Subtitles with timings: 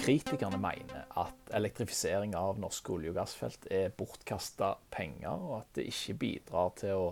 [0.00, 5.84] Kritikerne mener at elektrifisering av norske olje- og gassfelt er bortkasta penger, og at det
[5.90, 7.10] ikke bidrar til å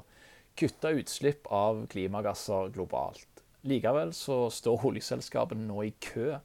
[0.59, 3.45] kutte utslipp av klimagasser globalt.
[3.69, 6.39] Likevel så står oljeselskapene nå i kø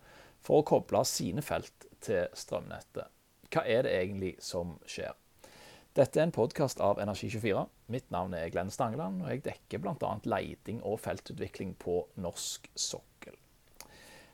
[0.44, 3.08] for å koble sine felt til strømnettet.
[3.54, 5.14] Hva er det egentlig som skjer?
[5.94, 7.68] Dette er en podkast av Energi24.
[7.94, 10.16] Mitt navn er Glenn Stangeland, og jeg dekker bl.a.
[10.26, 13.38] leiding og feltutvikling på norsk sokkel.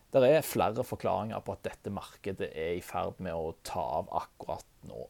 [0.09, 4.09] Det er flere forklaringer på at dette markedet er i ferd med å ta av
[4.23, 5.03] akkurat nå.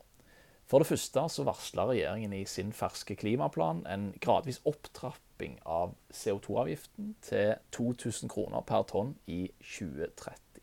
[0.70, 7.16] For det første så varsla regjeringen i sin ferske klimaplan en gradvis opptrapping av CO2-avgiften
[7.26, 10.60] til 2000 kroner per tonn i 2030.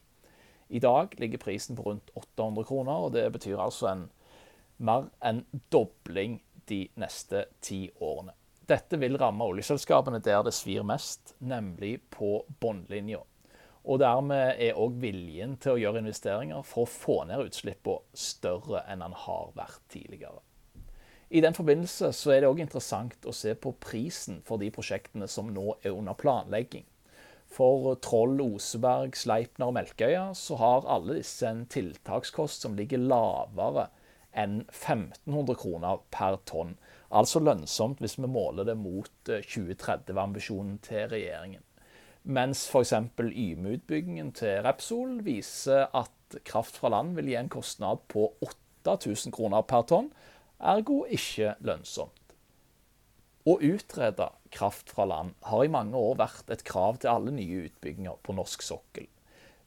[0.68, 4.04] I dag ligger prisen på rundt 800 kroner, og det betyr altså en
[4.76, 8.34] mer enn dobling de neste ti årene.
[8.66, 13.22] Dette vil ramme oljeselskapene der det svir mest, nemlig på båndlinja.
[13.86, 18.82] Og dermed er òg viljen til å gjøre investeringer for å få ned utslippene større
[18.90, 20.42] enn den har vært tidligere.
[21.30, 25.26] I den forbindelse så er det òg interessant å se på prisen for de prosjektene
[25.30, 26.86] som nå er under planlegging.
[27.50, 33.88] For Troll, Oseberg, Sleipner og Melkøya så har alle disse en tiltakskost som ligger lavere
[34.36, 36.74] enn 1500 kroner per tonn.
[37.08, 41.62] Altså lønnsomt hvis vi måler det mot 2030-ambisjonen til regjeringen.
[42.26, 42.92] Mens f.eks.
[43.22, 49.62] Yme-utbyggingen til Repsol viser at kraft fra land vil gi en kostnad på 8000 kroner
[49.62, 50.08] per tonn,
[50.58, 52.34] ergo ikke lønnsomt.
[53.46, 57.68] Å utrede kraft fra land har i mange år vært et krav til alle nye
[57.68, 59.06] utbygginger på norsk sokkel.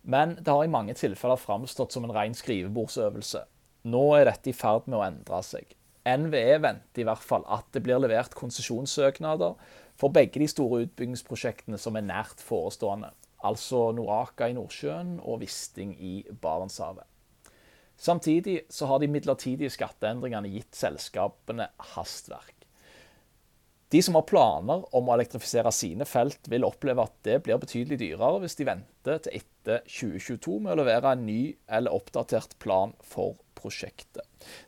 [0.03, 3.45] Men det har i mange tilfeller framstått som en ren skrivebordsøvelse.
[3.87, 5.77] Nå er dette i ferd med å endre seg.
[6.09, 9.55] NVE venter i hvert fall at det blir levert konsesjonssøknader
[9.99, 13.11] for begge de store utbyggingsprosjektene som er nært forestående,
[13.43, 17.03] altså Noraka i Nordsjøen og Wisting i Barentshavet.
[17.99, 22.55] Samtidig så har de midlertidige skatteendringene gitt selskapene hastverk.
[23.89, 27.97] De som har planer om å elektrifisere sine felt, vil oppleve at det blir betydelig
[27.99, 32.93] dyrere hvis de venter til etter 2022 med å levere en ny eller oppdatert plan
[33.01, 34.23] for prosjektet.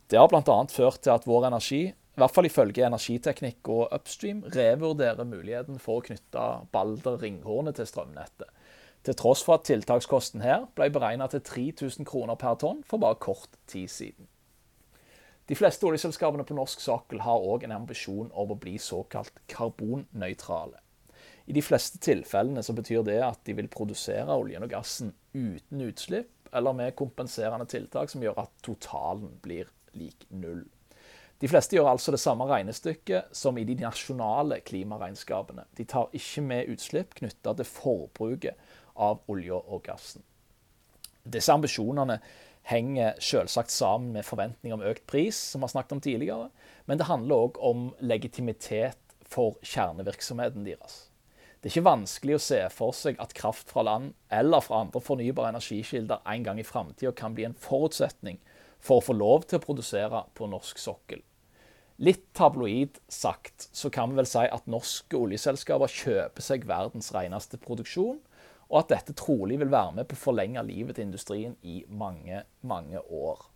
[0.10, 0.58] Det har bl.a.
[0.74, 6.02] ført til at Vår Energi, i hvert fall ifølge Energiteknikk og Upstream, revurderer muligheten for
[6.02, 8.50] å knytte Balder-Ringhornet til strømnettet.
[9.08, 13.18] Til tross for at tiltakskosten her ble beregna til 3000 kroner per tonn for bare
[13.24, 14.28] kort tid siden.
[15.50, 20.78] De fleste oljeselskapene på norsk sokkel har òg en ambisjon om å bli såkalt karbonnøytrale.
[21.50, 25.82] I de fleste tilfellene så betyr det at de vil produsere oljen og gassen uten
[25.88, 30.68] utslipp, eller med kompenserende tiltak som gjør at totalen blir lik null.
[31.42, 35.66] De fleste gjør altså det samme regnestykket som i de nasjonale klimaregnskapene.
[35.78, 38.60] De tar ikke med utslipp knytta til forbruket
[39.02, 40.22] av olje og gassen.
[41.26, 42.20] Disse ambisjonene
[42.70, 46.52] henger selvsagt sammen med forventninger om økt pris, som vi har snakket om tidligere,
[46.86, 51.08] men det handler òg om legitimitet for kjernevirksomheten deres.
[51.62, 55.02] Det er ikke vanskelig å se for seg at kraft fra land eller fra andre
[55.02, 58.38] fornybare energikilder en gang i framtida kan bli en forutsetning
[58.82, 61.22] for å få lov til å produsere på norsk sokkel.
[61.98, 67.60] Litt tabloid sagt så kan vi vel si at norske oljeselskaper kjøper seg verdens reneste
[67.62, 68.20] produksjon,
[68.72, 72.46] og at dette trolig vil være med på å forlenge livet til industrien i mange,
[72.64, 73.52] mange år.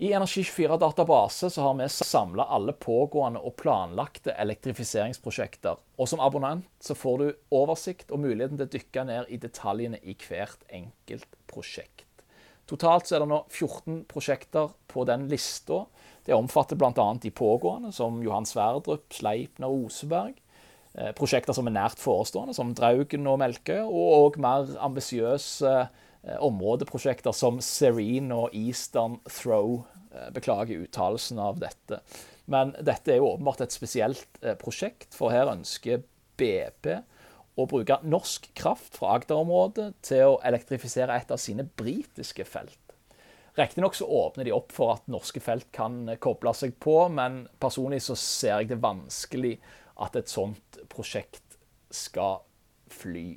[0.00, 5.76] I Energi24-database så har vi samla alle pågående og planlagte elektrifiseringsprosjekter.
[6.00, 10.00] Og som abonnent så får du oversikt og muligheten til å dykke ned i detaljene
[10.00, 12.06] i hvert enkelt prosjekt.
[12.70, 15.84] Totalt er det nå 14 prosjekter på den lista.
[16.26, 16.92] Det omfatter bl.a.
[17.18, 20.36] de pågående, som Johan Sverdrup, Sleipner og Oseberg.
[20.94, 25.74] Eh, prosjekter som er nært forestående, som Draugen og Melkøya, og mer ambisiøse
[26.22, 29.86] Eh, områdeprosjekter som Serene og Eastern Throw.
[30.12, 32.00] Eh, beklager uttalelsen av dette.
[32.50, 36.02] Men dette er jo åpenbart et spesielt prosjekt, for her ønsker
[36.36, 36.98] BP
[37.58, 42.78] å bruke norsk kraft fra Agder-området til å elektrifisere et av sine britiske felt.
[43.58, 48.00] Riktignok så åpner de opp for at norske felt kan koble seg på, men personlig
[48.06, 49.56] så ser jeg det vanskelig
[50.00, 51.58] at et sånt prosjekt
[51.90, 52.40] skal
[52.90, 53.34] fly.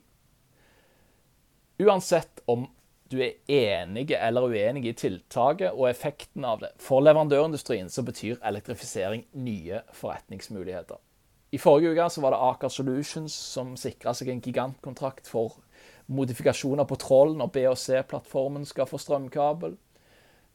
[1.81, 2.67] Uansett om
[3.09, 6.71] du er enig eller uenig i tiltaket og effekten av det.
[6.81, 11.01] For leverandørindustrien så betyr elektrifisering nye forretningsmuligheter.
[11.53, 15.59] I forrige uke så var det Aker Solutions som sikra seg en gigantkontrakt for
[16.09, 19.75] modifikasjoner på Troll når B- og C-plattformen skal få strømkabel.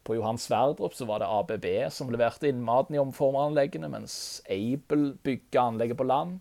[0.02, 5.68] På Johan Sverdrup så var det ABB som leverte innmaten i omformeranleggene, mens Able bygga
[5.68, 6.40] anlegget på land.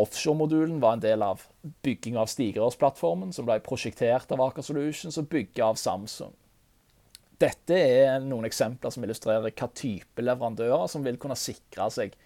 [0.00, 1.44] Offshore-modulen var en del av
[1.84, 6.32] bygging av stigerørsplattformen, som ble prosjektert av Aker Solutions og bygget av Samsung.
[7.36, 12.16] Dette er noen eksempler som illustrerer hva type leverandører som vil kunne sikre seg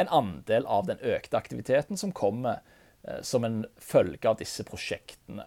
[0.00, 2.60] en andel av den økte aktiviteten som kommer
[3.04, 5.46] eh, som en følge av disse prosjektene.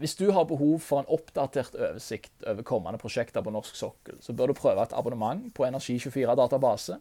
[0.00, 4.32] Hvis du har behov for en oppdatert oversikt over kommende prosjekter på norsk sokkel, så
[4.32, 7.00] bør du prøve et abonnement på Energi24-database.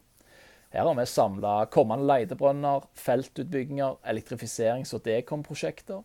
[0.73, 6.01] Her har vi samla kommende leitebrønner, feltutbygginger, elektrifiserings- og dekom-prosjekter.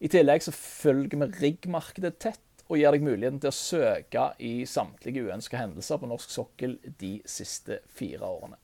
[0.00, 4.64] I tillegg så følger vi riggmarkedet tett og gir deg muligheten til å søke i
[4.66, 8.58] samtlige uønska hendelser på norsk sokkel de siste fire årene.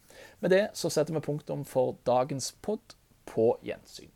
[0.47, 2.95] Med det så setter vi punktum for dagens pod.
[3.27, 4.13] På gjensyn.